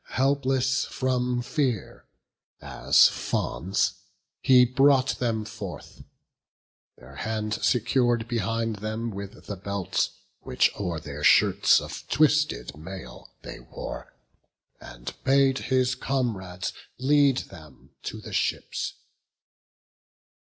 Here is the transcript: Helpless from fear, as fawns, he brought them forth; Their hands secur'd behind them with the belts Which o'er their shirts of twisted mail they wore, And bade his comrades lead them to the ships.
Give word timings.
Helpless 0.15 0.83
from 0.85 1.43
fear, 1.43 2.07
as 2.59 3.07
fawns, 3.07 3.93
he 4.41 4.65
brought 4.65 5.09
them 5.19 5.45
forth; 5.45 6.03
Their 6.97 7.17
hands 7.17 7.63
secur'd 7.63 8.27
behind 8.27 8.77
them 8.77 9.11
with 9.11 9.45
the 9.45 9.55
belts 9.55 10.09
Which 10.39 10.71
o'er 10.75 10.99
their 10.99 11.23
shirts 11.23 11.79
of 11.79 12.03
twisted 12.09 12.75
mail 12.75 13.35
they 13.43 13.59
wore, 13.59 14.15
And 14.79 15.13
bade 15.23 15.59
his 15.59 15.93
comrades 15.93 16.73
lead 16.97 17.37
them 17.51 17.91
to 18.01 18.19
the 18.21 18.33
ships. 18.33 18.95